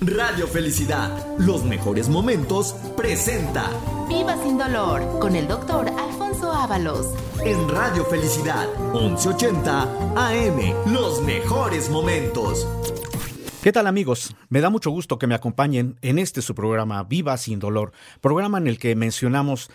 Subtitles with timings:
[0.00, 3.68] Radio Felicidad, los mejores momentos, presenta
[4.08, 7.08] Viva sin dolor con el doctor Alfonso Ábalos.
[7.44, 9.82] En Radio Felicidad, 1180
[10.14, 12.64] AM, los mejores momentos.
[13.60, 14.36] ¿Qué tal amigos?
[14.48, 17.90] Me da mucho gusto que me acompañen en este su programa Viva sin dolor,
[18.20, 19.68] programa en el que mencionamos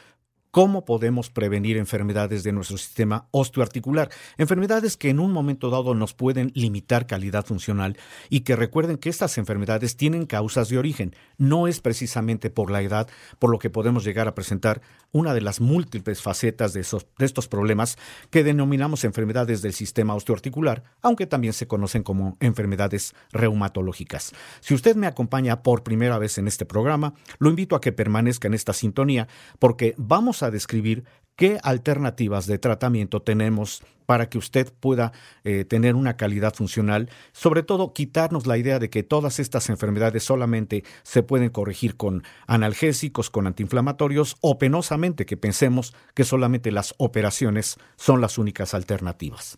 [0.53, 6.13] cómo podemos prevenir enfermedades de nuestro sistema osteoarticular, enfermedades que en un momento dado nos
[6.13, 7.97] pueden limitar calidad funcional
[8.29, 12.83] y que recuerden que estas enfermedades tienen causas de origen, no es precisamente por la
[12.83, 13.07] edad,
[13.39, 17.97] por lo que podemos llegar a presentar una de las múltiples facetas de, estos problemas
[18.29, 24.33] que denominamos enfermedades del sistema osteoarticular, aunque también se conocen como enfermedades reumatológicas.
[24.59, 28.47] Si usted me acompaña por primera vez en este programa, lo invito a que permanezca
[28.47, 31.03] en esta sintonía porque vamos a describir
[31.35, 37.63] qué alternativas de tratamiento tenemos para que usted pueda eh, tener una calidad funcional, sobre
[37.63, 43.29] todo quitarnos la idea de que todas estas enfermedades solamente se pueden corregir con analgésicos,
[43.29, 49.57] con antiinflamatorios o penosamente que pensemos que solamente las operaciones son las únicas alternativas.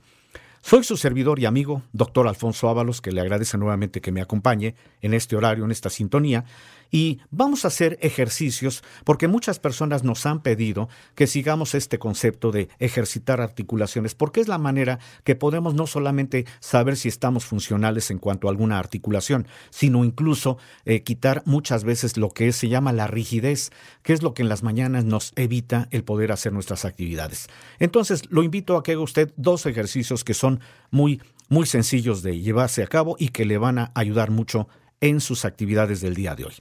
[0.62, 4.74] Soy su servidor y amigo, doctor Alfonso Ábalos, que le agradece nuevamente que me acompañe
[5.02, 6.44] en este horario, en esta sintonía,
[6.92, 12.52] y vamos a hacer ejercicios porque muchas personas nos han pedido que sigamos este concepto
[12.52, 18.12] de ejercitar articulaciones, porque es la manera que podemos no solamente saber si estamos funcionales
[18.12, 22.94] en cuanto a alguna articulación, sino incluso eh, quitar muchas veces lo que se llama
[22.94, 23.72] la rigidez,
[24.04, 27.48] que es lo que en las mañanas nos evita el poder hacer nuestras actividades.
[27.80, 30.60] Entonces, lo invito a que haga usted dos ejercicios que son
[30.92, 34.68] muy, muy sencillos de llevarse a cabo y que le van a ayudar mucho
[35.02, 36.54] en sus actividades del día de hoy.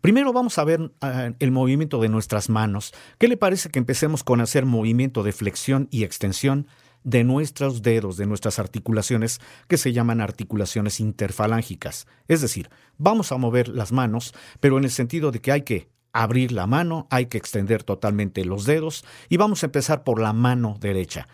[0.00, 2.92] Primero vamos a ver ah, el movimiento de nuestras manos.
[3.18, 6.66] ¿Qué le parece que empecemos con hacer movimiento de flexión y extensión
[7.04, 12.06] de nuestros dedos, de nuestras articulaciones, que se llaman articulaciones interfalángicas?
[12.28, 15.88] Es decir, vamos a mover las manos, pero en el sentido de que hay que
[16.12, 20.32] abrir la mano, hay que extender totalmente los dedos y vamos a empezar por la
[20.32, 21.28] mano derecha.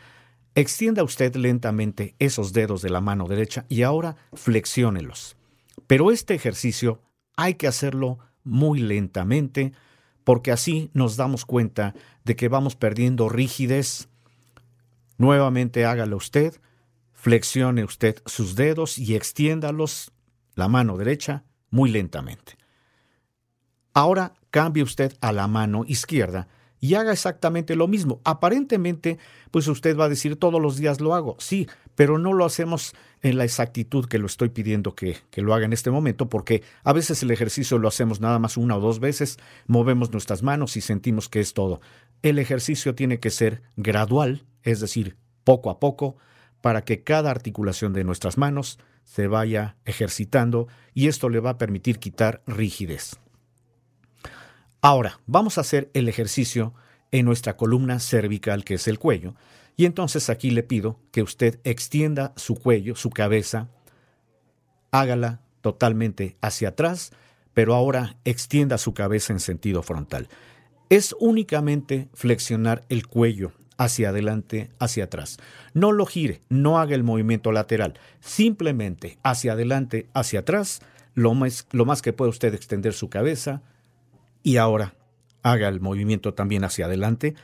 [0.54, 5.36] Extienda usted lentamente esos dedos de la mano derecha y ahora flexiónelos.
[5.86, 7.02] Pero este ejercicio
[7.36, 9.72] hay que hacerlo muy lentamente
[10.24, 11.94] porque así nos damos cuenta
[12.24, 14.08] de que vamos perdiendo rigidez.
[15.18, 16.60] Nuevamente hágalo usted,
[17.12, 20.12] flexione usted sus dedos y extiéndalos,
[20.54, 22.56] la mano derecha, muy lentamente.
[23.92, 26.48] Ahora cambie usted a la mano izquierda
[26.80, 28.20] y haga exactamente lo mismo.
[28.24, 29.18] Aparentemente,
[29.50, 32.94] pues usted va a decir todos los días lo hago, sí, pero no lo hacemos
[33.22, 36.62] en la exactitud que lo estoy pidiendo que, que, lo haga en este momento, porque
[36.84, 40.76] a veces el ejercicio lo hacemos nada más una o dos veces, movemos nuestras manos
[40.76, 41.80] y sentimos que es todo.
[42.22, 46.16] El ejercicio tiene que ser gradual, es decir, poco a poco,
[46.60, 51.58] para que cada articulación de nuestras manos se vaya ejercitando y esto le va a
[51.58, 53.20] permitir quitar rigidez.
[54.80, 56.74] Ahora, vamos a hacer el ejercicio
[57.12, 59.34] en nuestra columna cervical, que es el cuello,
[59.76, 63.68] y entonces aquí le pido que usted extienda su cuello, su cabeza,
[64.90, 67.12] hágala totalmente hacia atrás,
[67.52, 70.28] pero ahora extienda su cabeza en sentido frontal.
[70.88, 75.38] Es únicamente flexionar el cuello hacia adelante, hacia atrás.
[75.74, 80.80] No lo gire, no haga el movimiento lateral, simplemente hacia adelante, hacia atrás,
[81.14, 83.62] lo más, lo más que pueda usted extender su cabeza,
[84.46, 84.94] y ahora
[85.42, 87.34] haga el movimiento también hacia adelante.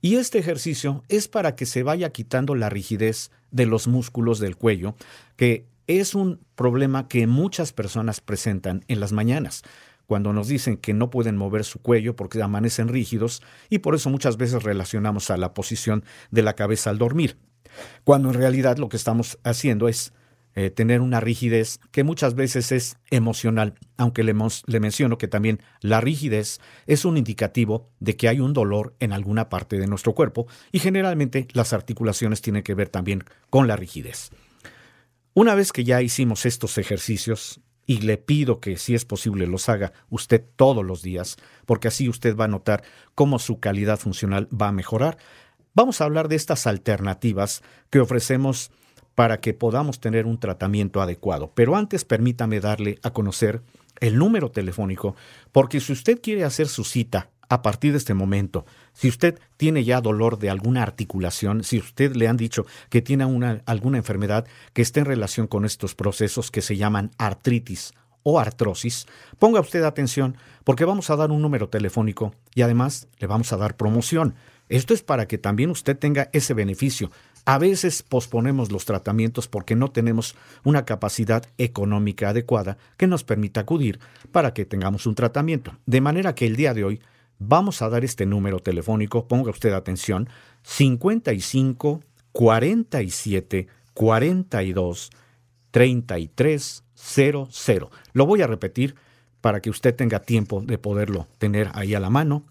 [0.00, 4.56] Y este ejercicio es para que se vaya quitando la rigidez de los músculos del
[4.56, 4.96] cuello,
[5.36, 9.62] que es un problema que muchas personas presentan en las mañanas,
[10.06, 14.08] cuando nos dicen que no pueden mover su cuello porque amanecen rígidos y por eso
[14.08, 17.36] muchas veces relacionamos a la posición de la cabeza al dormir,
[18.04, 20.14] cuando en realidad lo que estamos haciendo es
[20.60, 24.34] eh, tener una rigidez que muchas veces es emocional, aunque le,
[24.66, 26.58] le menciono que también la rigidez
[26.88, 30.80] es un indicativo de que hay un dolor en alguna parte de nuestro cuerpo y
[30.80, 34.30] generalmente las articulaciones tienen que ver también con la rigidez.
[35.32, 39.68] Una vez que ya hicimos estos ejercicios, y le pido que si es posible los
[39.68, 42.82] haga usted todos los días, porque así usted va a notar
[43.14, 45.18] cómo su calidad funcional va a mejorar,
[45.72, 48.72] vamos a hablar de estas alternativas que ofrecemos
[49.18, 51.50] para que podamos tener un tratamiento adecuado.
[51.52, 53.62] Pero antes permítame darle a conocer
[53.98, 55.16] el número telefónico,
[55.50, 59.82] porque si usted quiere hacer su cita a partir de este momento, si usted tiene
[59.82, 64.46] ya dolor de alguna articulación, si usted le han dicho que tiene una, alguna enfermedad
[64.72, 69.06] que esté en relación con estos procesos que se llaman artritis o artrosis,
[69.40, 73.56] ponga usted atención porque vamos a dar un número telefónico y además le vamos a
[73.56, 74.36] dar promoción.
[74.68, 77.10] Esto es para que también usted tenga ese beneficio
[77.48, 83.60] A veces posponemos los tratamientos porque no tenemos una capacidad económica adecuada que nos permita
[83.60, 84.00] acudir
[84.32, 85.72] para que tengamos un tratamiento.
[85.86, 87.00] De manera que el día de hoy
[87.38, 90.28] vamos a dar este número telefónico, ponga usted atención,
[90.62, 92.02] 55
[92.32, 95.10] 47 42
[95.70, 97.90] 33 00.
[98.12, 98.94] Lo voy a repetir
[99.40, 102.44] para que usted tenga tiempo de poderlo tener ahí a la mano.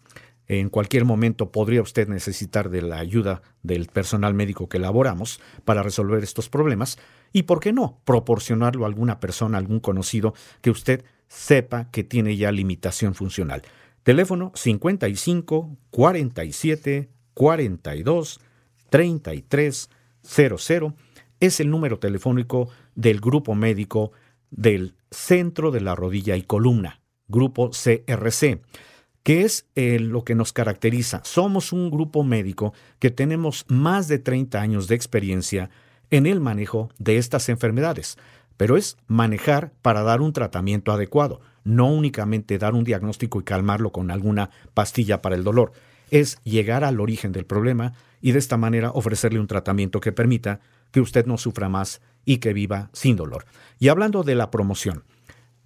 [0.48, 5.84] En cualquier momento podría usted necesitar de la ayuda del personal médico que elaboramos para
[5.84, 6.98] resolver estos problemas
[7.34, 12.38] y, ¿por qué no?, proporcionarlo a alguna persona, algún conocido que usted sepa que tiene
[12.38, 13.64] ya limitación funcional.
[14.04, 18.40] Teléfono 55 47 42
[18.90, 19.90] 33
[20.22, 20.96] 00
[21.42, 24.14] es el número telefónico del grupo médico
[24.50, 28.62] del Centro de la Rodilla y Columna, grupo CRC
[29.28, 31.20] que es eh, lo que nos caracteriza.
[31.26, 35.70] Somos un grupo médico que tenemos más de 30 años de experiencia
[36.12, 38.18] en el manejo de estas enfermedades,
[38.56, 43.92] pero es manejar para dar un tratamiento adecuado, no únicamente dar un diagnóstico y calmarlo
[43.92, 45.74] con alguna pastilla para el dolor,
[46.10, 50.62] es llegar al origen del problema y de esta manera ofrecerle un tratamiento que permita
[50.92, 53.44] que usted no sufra más y que viva sin dolor.
[53.78, 55.04] Y hablando de la promoción,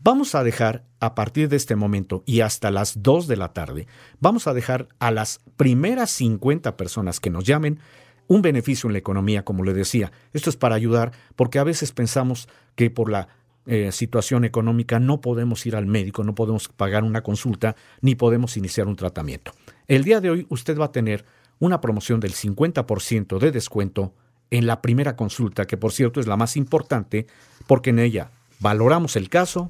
[0.03, 3.85] Vamos a dejar, a partir de este momento y hasta las 2 de la tarde,
[4.19, 7.79] vamos a dejar a las primeras 50 personas que nos llamen
[8.25, 10.11] un beneficio en la economía, como le decía.
[10.33, 13.27] Esto es para ayudar, porque a veces pensamos que por la
[13.67, 18.57] eh, situación económica no podemos ir al médico, no podemos pagar una consulta, ni podemos
[18.57, 19.51] iniciar un tratamiento.
[19.87, 21.25] El día de hoy usted va a tener
[21.59, 24.15] una promoción del 50% de descuento
[24.49, 27.27] en la primera consulta, que por cierto es la más importante,
[27.67, 29.69] porque en ella valoramos el caso,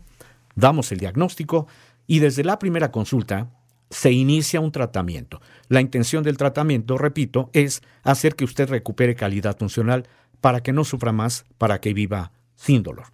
[0.55, 1.67] damos el diagnóstico
[2.07, 3.51] y desde la primera consulta
[3.89, 5.41] se inicia un tratamiento.
[5.67, 10.07] La intención del tratamiento, repito, es hacer que usted recupere calidad funcional
[10.39, 13.07] para que no sufra más, para que viva sin dolor.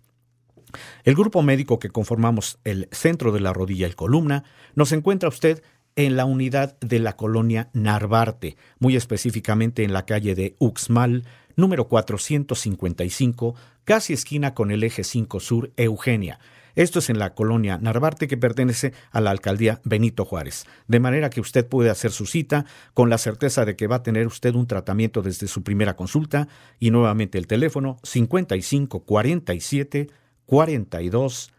[1.03, 4.43] El grupo médico que conformamos el centro de la rodilla y columna
[4.75, 5.63] nos encuentra usted
[5.95, 11.25] en la unidad de la colonia Narvarte, muy específicamente en la calle de Uxmal,
[11.55, 16.39] número 455, casi esquina con el eje 5 Sur Eugenia.
[16.77, 20.67] Esto es en la colonia Narvarte que pertenece a la alcaldía Benito Juárez.
[20.87, 24.03] De manera que usted puede hacer su cita con la certeza de que va a
[24.03, 26.47] tener usted un tratamiento desde su primera consulta
[26.79, 30.11] y nuevamente el teléfono 55 47
[30.45, 31.51] 42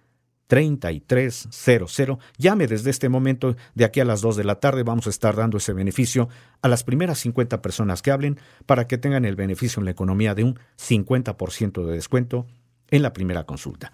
[0.46, 2.18] 3300.
[2.36, 5.34] Llame desde este momento, de aquí a las 2 de la tarde, vamos a estar
[5.34, 6.28] dando ese beneficio
[6.62, 10.36] a las primeras 50 personas que hablen para que tengan el beneficio en la economía
[10.36, 12.46] de un 50% de descuento
[12.92, 13.92] en la primera consulta.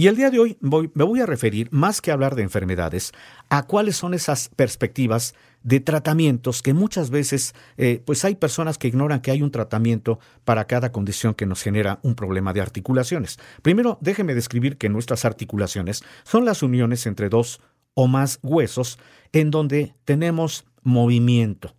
[0.00, 3.12] Y el día de hoy me voy a referir, más que hablar de enfermedades,
[3.50, 8.88] a cuáles son esas perspectivas de tratamientos que muchas veces, eh, pues hay personas que
[8.88, 13.38] ignoran que hay un tratamiento para cada condición que nos genera un problema de articulaciones.
[13.60, 17.60] Primero, déjeme describir que nuestras articulaciones son las uniones entre dos
[17.92, 18.98] o más huesos
[19.34, 21.76] en donde tenemos movimiento.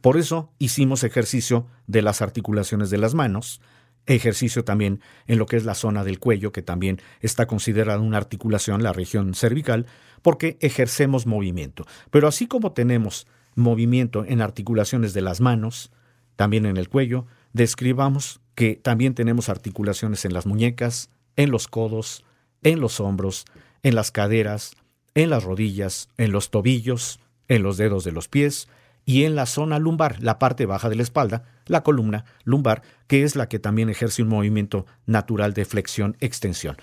[0.00, 3.60] Por eso hicimos ejercicio de las articulaciones de las manos,
[4.06, 8.18] ejercicio también en lo que es la zona del cuello, que también está considerada una
[8.18, 9.86] articulación, la región cervical,
[10.22, 11.86] porque ejercemos movimiento.
[12.10, 15.92] Pero así como tenemos movimiento en articulaciones de las manos,
[16.36, 22.24] también en el cuello, describamos que también tenemos articulaciones en las muñecas, en los codos,
[22.62, 23.44] en los hombros,
[23.82, 24.76] en las caderas,
[25.14, 28.68] en las rodillas, en los tobillos, en los dedos de los pies,
[29.04, 33.22] y en la zona lumbar, la parte baja de la espalda, la columna lumbar, que
[33.22, 36.76] es la que también ejerce un movimiento natural de flexión-extensión.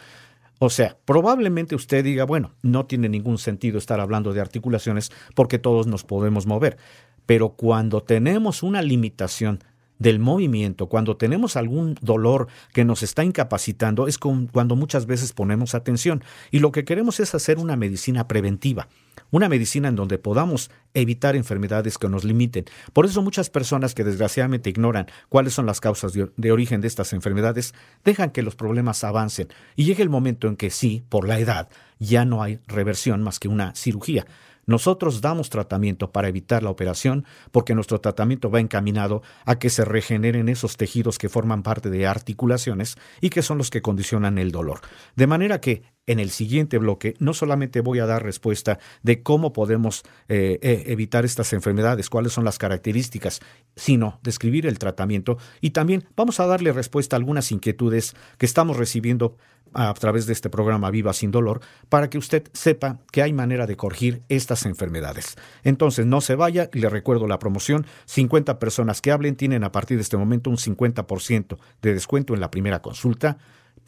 [0.59, 5.57] O sea, probablemente usted diga, bueno, no tiene ningún sentido estar hablando de articulaciones porque
[5.57, 6.77] todos nos podemos mover,
[7.25, 9.63] pero cuando tenemos una limitación
[10.01, 15.75] del movimiento, cuando tenemos algún dolor que nos está incapacitando, es cuando muchas veces ponemos
[15.75, 16.23] atención.
[16.49, 18.87] Y lo que queremos es hacer una medicina preventiva,
[19.29, 22.65] una medicina en donde podamos evitar enfermedades que nos limiten.
[22.93, 27.13] Por eso muchas personas que desgraciadamente ignoran cuáles son las causas de, origen de estas
[27.13, 31.37] enfermedades, dejan que los problemas avancen y llegue el momento en que sí, por la
[31.37, 34.25] edad, ya no hay reversión más que una cirugía.
[34.65, 39.85] Nosotros damos tratamiento para evitar la operación porque nuestro tratamiento va encaminado a que se
[39.85, 44.51] regeneren esos tejidos que forman parte de articulaciones y que son los que condicionan el
[44.51, 44.81] dolor.
[45.15, 49.53] De manera que en el siguiente bloque no solamente voy a dar respuesta de cómo
[49.53, 53.39] podemos eh, eh, evitar estas enfermedades, cuáles son las características,
[53.75, 58.77] sino describir el tratamiento y también vamos a darle respuesta a algunas inquietudes que estamos
[58.77, 59.37] recibiendo
[59.73, 63.67] a través de este programa Viva sin Dolor para que usted sepa que hay manera
[63.67, 65.37] de corregir estas enfermedades.
[65.63, 67.85] Entonces, no se vaya le recuerdo la promoción.
[68.05, 72.41] 50 personas que hablen tienen a partir de este momento un 50% de descuento en
[72.41, 73.37] la primera consulta,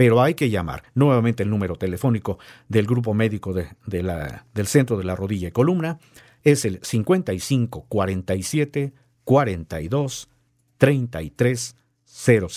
[0.03, 5.05] pero hay que llamar nuevamente el número telefónico del grupo médico de, del centro de
[5.05, 5.97] la rodilla y columna.
[6.43, 8.91] Es el 55 47
[9.23, 10.29] 42
[10.77, 12.47] 33 00.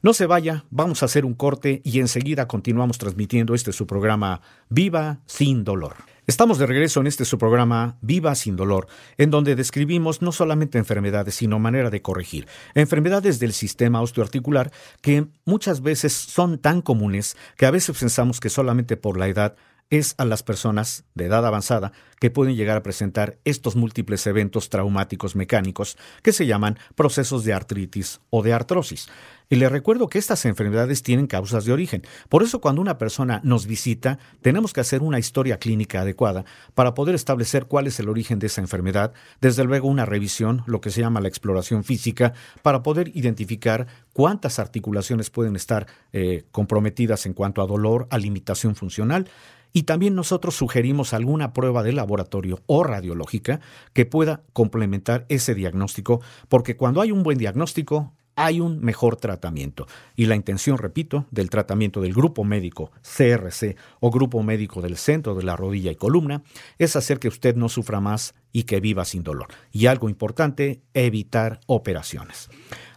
[0.00, 4.40] No se vaya, vamos a hacer un corte y enseguida continuamos transmitiendo este su programa
[4.68, 5.96] Viva sin dolor.
[6.28, 10.76] Estamos de regreso en este su programa Viva sin dolor, en donde describimos no solamente
[10.76, 12.48] enfermedades, sino manera de corregir.
[12.74, 18.50] Enfermedades del sistema osteoarticular que muchas veces son tan comunes que a veces pensamos que
[18.50, 19.54] solamente por la edad
[19.90, 24.68] es a las personas de edad avanzada que pueden llegar a presentar estos múltiples eventos
[24.68, 29.08] traumáticos mecánicos que se llaman procesos de artritis o de artrosis.
[29.48, 32.02] Y le recuerdo que estas enfermedades tienen causas de origen.
[32.28, 36.94] Por eso cuando una persona nos visita, tenemos que hacer una historia clínica adecuada para
[36.94, 40.90] poder establecer cuál es el origen de esa enfermedad, desde luego una revisión, lo que
[40.90, 47.32] se llama la exploración física, para poder identificar cuántas articulaciones pueden estar eh, comprometidas en
[47.34, 49.28] cuanto a dolor, a limitación funcional,
[49.76, 53.60] y también nosotros sugerimos alguna prueba de laboratorio o radiológica
[53.92, 59.86] que pueda complementar ese diagnóstico, porque cuando hay un buen diagnóstico, hay un mejor tratamiento.
[60.14, 65.34] Y la intención, repito, del tratamiento del grupo médico CRC o grupo médico del centro
[65.34, 66.42] de la rodilla y columna
[66.78, 69.48] es hacer que usted no sufra más y que viva sin dolor.
[69.72, 72.50] Y algo importante, evitar operaciones.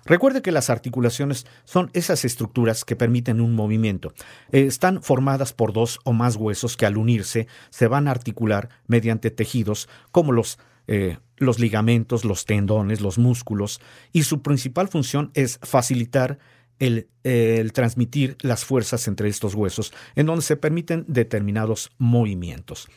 [0.06, 4.14] Recuerde que las articulaciones son esas estructuras que permiten un movimiento.
[4.52, 8.70] Eh, están formadas por dos o más huesos que al unirse se van a articular
[8.88, 10.58] mediante tejidos como los,
[10.92, 13.80] eh, los ligamentos, los tendones, los músculos,
[14.12, 16.40] y su principal función es facilitar
[16.80, 22.88] el, el, transmitir las fuerzas entre estos huesos, en donde se permiten determinados movimientos.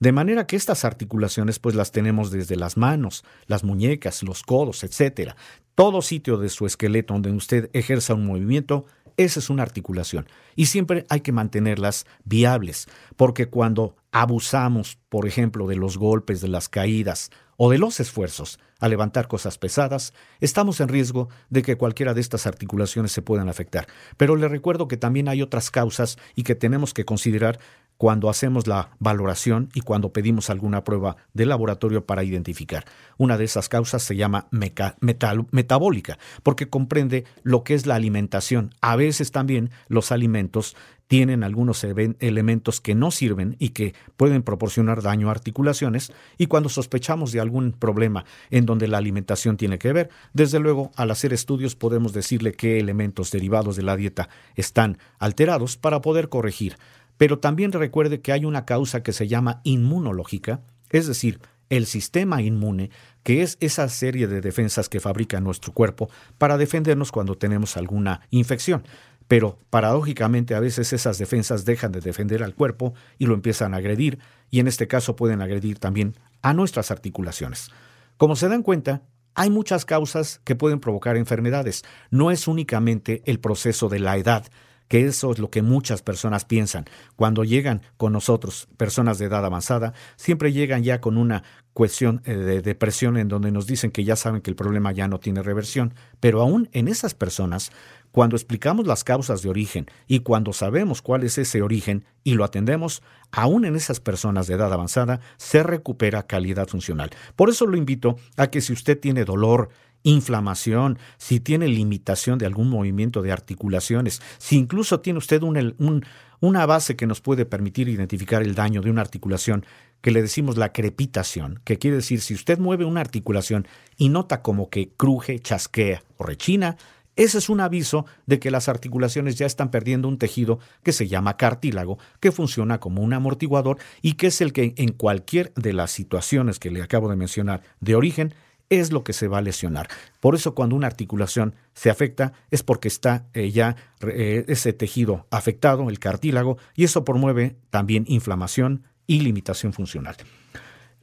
[0.00, 4.82] De manera que estas articulaciones pues las tenemos desde las manos, las muñecas, los codos,
[4.82, 5.32] etc.
[5.74, 8.86] Todo sitio de su esqueleto donde usted ejerza un movimiento,
[9.16, 10.26] esa es una articulación.
[10.56, 16.48] Y siempre hay que mantenerlas viables, porque cuando abusamos, por ejemplo, de los golpes, de
[16.48, 21.76] las caídas o de los esfuerzos a levantar cosas pesadas, estamos en riesgo de que
[21.76, 23.86] cualquiera de estas articulaciones se puedan afectar.
[24.16, 27.58] Pero le recuerdo que también hay otras causas y que tenemos que considerar
[27.96, 32.84] cuando hacemos la valoración y cuando pedimos alguna prueba de laboratorio para identificar.
[33.16, 38.74] Una de esas causas se llama metabólica, porque comprende lo que es la alimentación.
[38.80, 45.02] A veces también los alimentos tienen algunos elementos que no sirven y que pueden proporcionar
[45.02, 49.92] daño a articulaciones y cuando sospechamos de algún problema en donde la alimentación tiene que
[49.92, 54.98] ver, desde luego al hacer estudios podemos decirle qué elementos derivados de la dieta están
[55.18, 56.76] alterados para poder corregir.
[57.16, 61.40] Pero también recuerde que hay una causa que se llama inmunológica, es decir,
[61.70, 62.90] el sistema inmune,
[63.22, 68.20] que es esa serie de defensas que fabrica nuestro cuerpo para defendernos cuando tenemos alguna
[68.30, 68.84] infección.
[69.28, 73.78] Pero paradójicamente a veces esas defensas dejan de defender al cuerpo y lo empiezan a
[73.78, 74.18] agredir,
[74.50, 77.70] y en este caso pueden agredir también a nuestras articulaciones.
[78.18, 79.02] Como se dan cuenta,
[79.34, 81.82] hay muchas causas que pueden provocar enfermedades.
[82.10, 84.46] No es únicamente el proceso de la edad,
[84.88, 86.84] que eso es lo que muchas personas piensan.
[87.16, 92.34] Cuando llegan con nosotros, personas de edad avanzada, siempre llegan ya con una cuestión eh,
[92.34, 95.42] de depresión en donde nos dicen que ya saben que el problema ya no tiene
[95.42, 95.94] reversión.
[96.20, 97.72] Pero aún en esas personas,
[98.14, 102.44] cuando explicamos las causas de origen y cuando sabemos cuál es ese origen y lo
[102.44, 103.02] atendemos,
[103.32, 107.10] aún en esas personas de edad avanzada se recupera calidad funcional.
[107.34, 109.70] Por eso lo invito a que si usted tiene dolor,
[110.04, 116.94] inflamación, si tiene limitación de algún movimiento de articulaciones, si incluso tiene usted una base
[116.94, 119.66] que nos puede permitir identificar el daño de una articulación,
[120.02, 123.66] que le decimos la crepitación, que quiere decir si usted mueve una articulación
[123.96, 126.76] y nota como que cruje, chasquea o rechina,
[127.16, 131.08] ese es un aviso de que las articulaciones ya están perdiendo un tejido que se
[131.08, 135.72] llama cartílago, que funciona como un amortiguador y que es el que en cualquier de
[135.72, 138.34] las situaciones que le acabo de mencionar de origen
[138.70, 139.88] es lo que se va a lesionar.
[140.20, 145.26] Por eso cuando una articulación se afecta es porque está eh, ya eh, ese tejido
[145.30, 150.16] afectado, el cartílago, y eso promueve también inflamación y limitación funcional.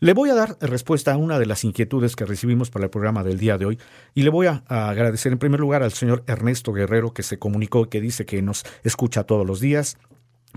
[0.03, 3.24] Le voy a dar respuesta a una de las inquietudes que recibimos para el programa
[3.24, 3.79] del día de hoy
[4.15, 7.84] y le voy a, agradecer en primer lugar al señor Ernesto Guerrero que se comunicó
[7.84, 10.00] y que dice que nos escucha todos los días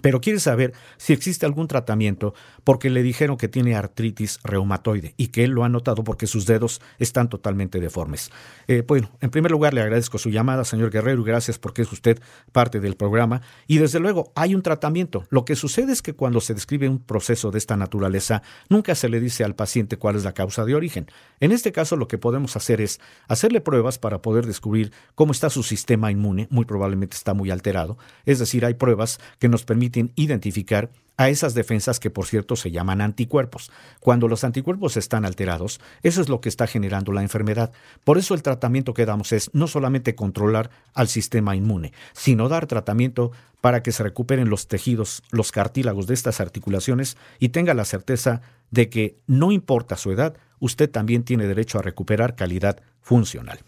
[0.01, 2.35] pero quiere saber si existe algún tratamiento
[2.65, 6.47] porque le dijeron que tiene artritis reumatoide y que él lo ha notado porque sus
[6.47, 8.31] dedos están totalmente deformes.
[8.69, 11.93] Eh, bueno, en primer lugar le agradezco su llamada, señor Guerrero, y gracias porque es
[11.93, 12.21] usted
[12.53, 13.43] parte del programa.
[13.67, 15.25] Y desde luego hay un tratamiento.
[15.31, 19.09] Lo que sucede es que cuando se describe un proceso de esta naturaleza, nunca se
[19.09, 21.07] le dice al paciente cuál es la causa de origen.
[21.41, 25.51] En este caso lo que podemos hacer es hacerle pruebas para poder descubrir cómo está
[25.51, 29.84] su sistema inmune, muy probablemente está muy alterado, es decir, hay pruebas que nos permiten
[30.17, 33.71] identificar a esas defensas que por cierto se llaman anticuerpos.
[34.01, 37.73] Cuando los anticuerpos están alterados, eso es lo que está generando la enfermedad.
[38.03, 42.67] Por eso el tratamiento que damos es no solamente controlar al sistema inmune, sino dar
[42.67, 47.85] tratamiento para que se recuperen los tejidos, los cartílagos de estas articulaciones y tenga la
[47.85, 53.61] certeza de que no importa su edad, usted también tiene derecho a recuperar calidad funcional.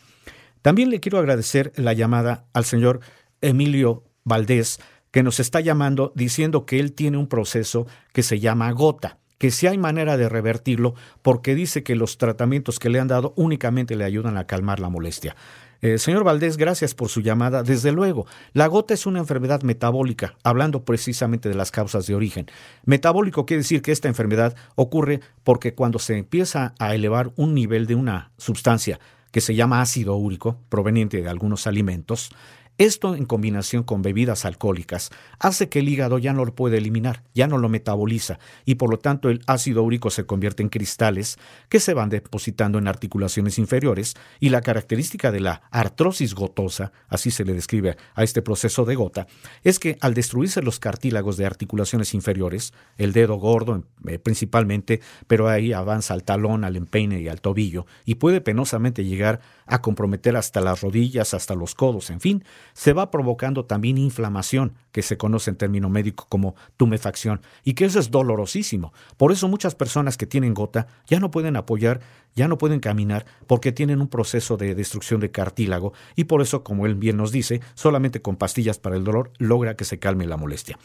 [0.63, 3.01] También le quiero agradecer la llamada al señor
[3.41, 4.81] Emilio Valdés,
[5.17, 9.51] que nos está llamando diciendo que él tiene un proceso que se llama gota que
[9.51, 13.97] si hay manera de revertirlo porque dice que los tratamientos que le han dado únicamente
[13.97, 15.35] le ayudan a calmar la molestia.
[15.81, 17.63] Eh, señor Valdés, gracias por su llamada.
[17.63, 22.45] Desde luego, la gota es una enfermedad metabólica, hablando precisamente de las causas de origen.
[22.85, 27.87] Metabólico quiere decir que esta enfermedad ocurre porque cuando se empieza a elevar un nivel
[27.87, 32.33] de una sustancia que se llama ácido úrico, proveniente de algunos alimentos,
[32.79, 37.23] esto en combinación con bebidas alcohólicas hace que el hígado ya no lo puede eliminar,
[37.35, 41.39] ya no lo metaboliza y por lo tanto el ácido úrico se convierte en cristales
[41.69, 47.31] que se van depositando en articulaciones inferiores y la característica de la artrosis gotosa, así
[47.31, 49.27] se le describe a este proceso de gota,
[49.65, 55.49] es que al destruirse los cartílagos de articulaciones inferiores, el dedo gordo eh, principalmente, pero
[55.49, 60.37] ahí avanza al talón, al empeine y al tobillo y puede penosamente llegar a comprometer
[60.37, 65.17] hasta las rodillas, hasta los codos, en fin, se va provocando también inflamación, que se
[65.17, 68.93] conoce en término médico como tumefacción, y que eso es dolorosísimo.
[69.17, 72.01] Por eso muchas personas que tienen gota ya no pueden apoyar,
[72.35, 76.65] ya no pueden caminar, porque tienen un proceso de destrucción de cartílago, y por eso,
[76.65, 80.27] como él bien nos dice, solamente con pastillas para el dolor logra que se calme
[80.27, 80.79] la molestia.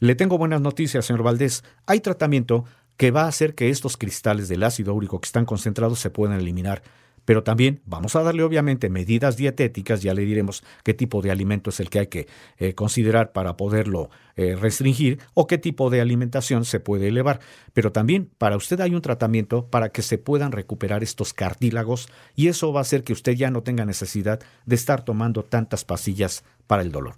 [0.00, 1.64] Le tengo buenas noticias, señor Valdés.
[1.86, 2.64] Hay tratamiento
[2.96, 6.38] que va a hacer que estos cristales del ácido úrico que están concentrados se puedan
[6.38, 6.82] eliminar
[7.24, 11.70] pero también vamos a darle obviamente medidas dietéticas, ya le diremos qué tipo de alimento
[11.70, 12.28] es el que hay que
[12.58, 17.40] eh, considerar para poderlo eh, restringir o qué tipo de alimentación se puede elevar.
[17.72, 22.48] Pero también para usted hay un tratamiento para que se puedan recuperar estos cartílagos y
[22.48, 26.44] eso va a hacer que usted ya no tenga necesidad de estar tomando tantas pastillas
[26.66, 27.14] para el dolor.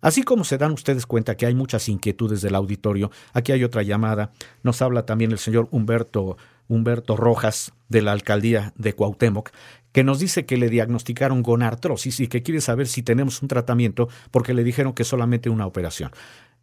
[0.00, 3.82] Así como se dan ustedes cuenta que hay muchas inquietudes del auditorio, aquí hay otra
[3.82, 4.30] llamada,
[4.62, 6.36] nos habla también el señor Humberto
[6.68, 9.50] Humberto Rojas de la alcaldía de Cuauhtémoc,
[9.92, 14.08] que nos dice que le diagnosticaron gonartrosis y que quiere saber si tenemos un tratamiento
[14.30, 16.12] porque le dijeron que solamente una operación.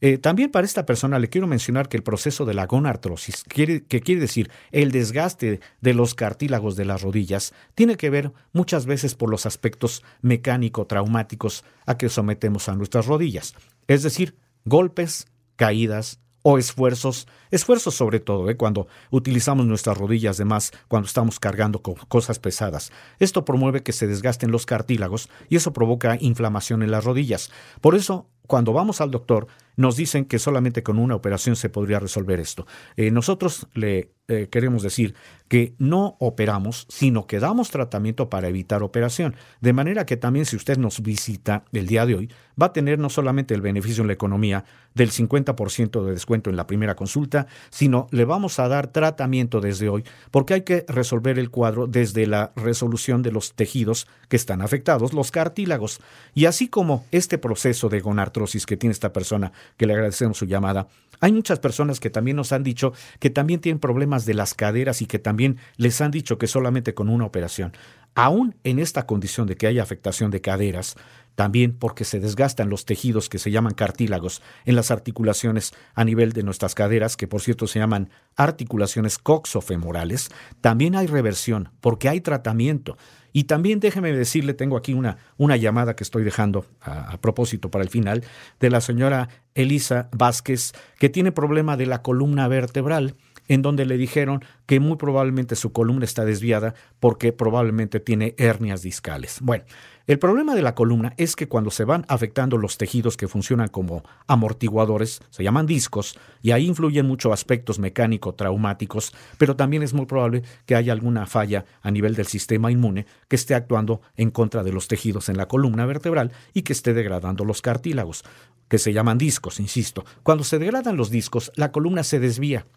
[0.01, 3.83] Eh, también para esta persona le quiero mencionar que el proceso de la gonartrosis, quiere,
[3.85, 8.85] que quiere decir el desgaste de los cartílagos de las rodillas, tiene que ver muchas
[8.85, 13.55] veces por los aspectos mecánico-traumáticos a que sometemos a nuestras rodillas,
[13.87, 18.55] es decir, golpes, caídas, o esfuerzos, esfuerzos sobre todo, ¿eh?
[18.55, 22.91] cuando utilizamos nuestras rodillas de más, cuando estamos cargando cosas pesadas.
[23.17, 27.49] Esto promueve que se desgasten los cartílagos y eso provoca inflamación en las rodillas.
[27.81, 31.99] Por eso, cuando vamos al doctor, nos dicen que solamente con una operación se podría
[31.99, 32.65] resolver esto.
[32.95, 35.13] Eh, nosotros le eh, queremos decir
[35.47, 39.35] que no operamos, sino que damos tratamiento para evitar operación.
[39.61, 42.97] De manera que también si usted nos visita el día de hoy, va a tener
[42.97, 47.45] no solamente el beneficio en la economía del 50% de descuento en la primera consulta,
[47.69, 52.25] sino le vamos a dar tratamiento desde hoy, porque hay que resolver el cuadro desde
[52.25, 55.99] la resolución de los tejidos que están afectados, los cartílagos.
[56.33, 60.45] Y así como este proceso de gonartrosis que tiene esta persona que le agradecemos su
[60.45, 60.87] llamada.
[61.21, 65.01] Hay muchas personas que también nos han dicho que también tienen problemas de las caderas
[65.01, 67.73] y que también les han dicho que solamente con una operación.
[68.15, 70.95] Aún en esta condición de que haya afectación de caderas,
[71.35, 76.31] también porque se desgastan los tejidos que se llaman cartílagos en las articulaciones a nivel
[76.31, 80.29] de nuestras caderas, que por cierto se llaman articulaciones coxofemorales,
[80.61, 82.97] también hay reversión porque hay tratamiento.
[83.33, 87.83] Y también déjeme decirle, tengo aquí una, una llamada que estoy dejando a, propósito para
[87.83, 88.23] el final,
[88.61, 93.97] de la señora Elisa Vázquez, que tiene problema de la columna vertebral en donde le
[93.97, 99.39] dijeron que muy probablemente su columna está desviada porque probablemente tiene hernias discales.
[99.41, 99.65] Bueno,
[100.07, 103.69] el problema de la columna es que cuando se van afectando los tejidos que funcionan
[103.69, 110.05] como amortiguadores, se llaman discos, y ahí influyen muchos aspectos mecánico-traumáticos, pero también es muy
[110.05, 114.63] probable que haya alguna falla a nivel del sistema inmune que esté actuando en contra
[114.63, 118.23] de los tejidos en la columna vertebral y que esté degradando los cartílagos,
[118.67, 120.05] que se llaman discos, insisto.
[120.21, 122.67] Cuando se degradan los discos, la columna se desvía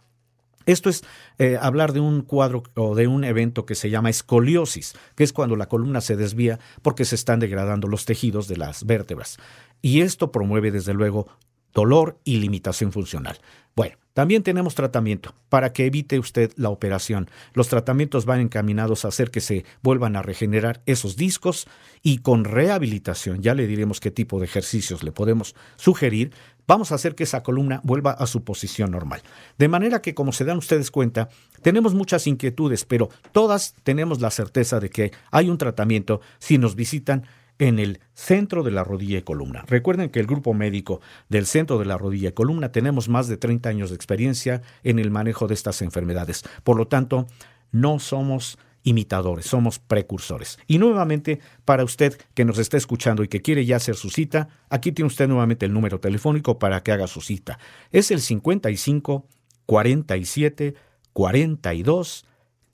[0.72, 1.02] esto es
[1.38, 5.32] eh, hablar de un cuadro o de un evento que se llama escoliosis, que es
[5.32, 9.38] cuando la columna se desvía porque se están degradando los tejidos de las vértebras.
[9.80, 11.26] Y esto promueve, desde luego,
[11.72, 13.38] dolor y limitación funcional.
[13.74, 17.30] Bueno, también tenemos tratamiento para que evite usted la operación.
[17.54, 21.68] Los tratamientos van encaminados a hacer que se vuelvan a regenerar esos discos
[22.02, 26.32] y con rehabilitación, ya le diremos qué tipo de ejercicios le podemos sugerir,
[26.66, 29.22] vamos a hacer que esa columna vuelva a su posición normal.
[29.56, 31.28] De manera que, como se dan ustedes cuenta,
[31.62, 36.74] tenemos muchas inquietudes, pero todas tenemos la certeza de que hay un tratamiento si nos
[36.74, 37.22] visitan
[37.58, 39.64] en el centro de la rodilla y columna.
[39.66, 43.36] Recuerden que el grupo médico del centro de la rodilla y columna tenemos más de
[43.36, 46.44] 30 años de experiencia en el manejo de estas enfermedades.
[46.62, 47.26] Por lo tanto,
[47.72, 50.58] no somos imitadores, somos precursores.
[50.66, 54.48] Y nuevamente, para usted que nos está escuchando y que quiere ya hacer su cita,
[54.70, 57.58] aquí tiene usted nuevamente el número telefónico para que haga su cita.
[57.90, 59.26] Es el 55
[59.66, 60.74] 47
[61.12, 62.24] 42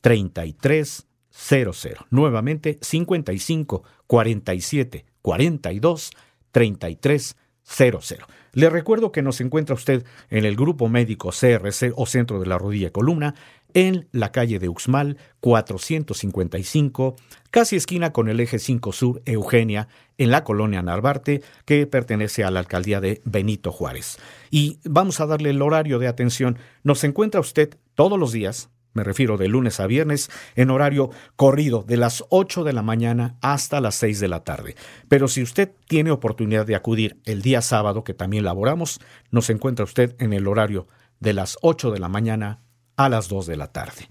[0.01, 2.07] 33 00.
[2.11, 6.11] Nuevamente 55 47 42
[6.53, 8.27] 33 00.
[8.53, 12.59] Le recuerdo que nos encuentra usted en el grupo médico CRC o Centro de la
[12.59, 13.35] Rodilla y Columna
[13.75, 17.17] en la calle de Uxmal 455,
[17.51, 22.53] casi esquina con el eje 5 Sur Eugenia, en la colonia Narvarte, que pertenece a
[22.53, 24.19] la alcaldía de Benito Juárez.
[24.51, 26.57] Y vamos a darle el horario de atención.
[26.85, 31.83] Nos encuentra usted todos los días, me refiero de lunes a viernes, en horario corrido
[31.83, 34.77] de las 8 de la mañana hasta las 6 de la tarde.
[35.09, 39.85] Pero si usted tiene oportunidad de acudir el día sábado, que también laboramos, nos encuentra
[39.85, 40.87] usted en el horario
[41.21, 42.61] de las 8 de la mañana
[42.97, 44.09] a las 2 de la tarde.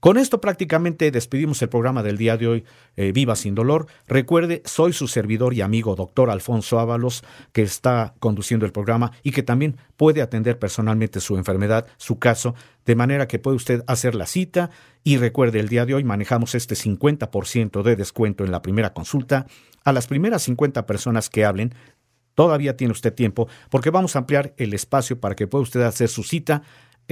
[0.00, 2.64] Con esto prácticamente despedimos el programa del día de hoy,
[2.96, 3.86] eh, Viva sin dolor.
[4.08, 9.32] Recuerde, soy su servidor y amigo, doctor Alfonso Ábalos, que está conduciendo el programa y
[9.32, 12.54] que también puede atender personalmente su enfermedad, su caso,
[12.86, 14.70] de manera que puede usted hacer la cita.
[15.04, 19.46] Y recuerde, el día de hoy manejamos este 50% de descuento en la primera consulta.
[19.84, 21.74] A las primeras 50 personas que hablen,
[22.34, 26.08] todavía tiene usted tiempo, porque vamos a ampliar el espacio para que pueda usted hacer
[26.08, 26.62] su cita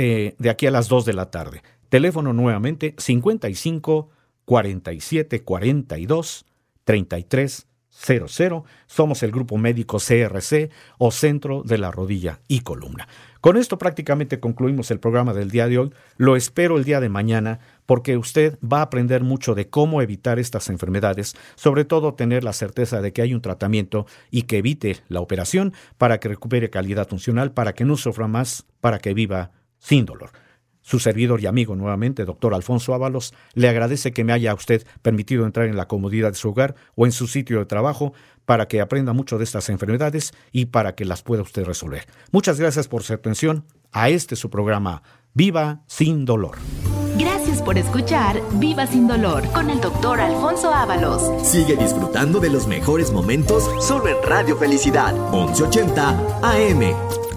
[0.00, 1.62] eh, de aquí a las 2 de la tarde.
[1.88, 4.10] Teléfono nuevamente 55
[4.44, 6.46] 47 42
[6.84, 8.64] 33 00.
[8.86, 13.08] Somos el grupo médico CRC o Centro de la Rodilla y Columna.
[13.40, 15.92] Con esto prácticamente concluimos el programa del día de hoy.
[16.16, 20.38] Lo espero el día de mañana porque usted va a aprender mucho de cómo evitar
[20.38, 24.98] estas enfermedades, sobre todo tener la certeza de que hay un tratamiento y que evite
[25.08, 29.50] la operación para que recupere calidad funcional, para que no sufra más, para que viva
[29.78, 30.30] sin dolor.
[30.88, 35.44] Su servidor y amigo nuevamente, doctor Alfonso Ábalos, le agradece que me haya usted permitido
[35.44, 38.14] entrar en la comodidad de su hogar o en su sitio de trabajo
[38.46, 42.06] para que aprenda mucho de estas enfermedades y para que las pueda usted resolver.
[42.32, 45.02] Muchas gracias por su atención a este su programa
[45.34, 46.56] Viva sin dolor.
[47.18, 51.46] Gracias por escuchar Viva sin dolor con el doctor Alfonso Ábalos.
[51.46, 57.27] Sigue disfrutando de los mejores momentos solo en Radio Felicidad 1180 AM.